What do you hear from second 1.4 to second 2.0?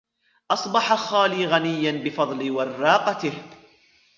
غنيا